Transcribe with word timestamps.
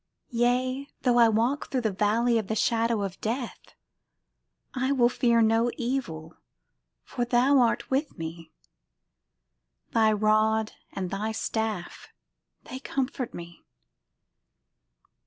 Yea, 0.31 0.87
though 1.03 1.19
I 1.19 1.29
walk 1.29 1.69
through 1.69 1.81
the 1.81 1.91
valley 1.91 2.39
of 2.39 2.47
the 2.47 2.55
Shadow 2.55 3.03
of 3.03 3.21
death, 3.21 3.75
I 4.73 4.91
will 4.91 5.09
fear 5.09 5.43
no 5.43 5.69
evil: 5.77 6.33
For 7.03 7.23
Thou 7.23 7.59
art 7.59 7.91
with 7.91 8.17
me; 8.17 8.51
Thy 9.91 10.11
rod 10.11 10.71
and 10.91 11.11
Thy 11.11 11.31
staff 11.31 12.07
they 12.63 12.79
comfort 12.79 13.35
me. 13.35 13.61